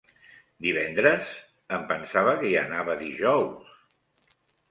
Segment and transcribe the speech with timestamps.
[0.67, 1.33] Divendres?
[1.77, 3.71] Em pensava que hi anava dijous.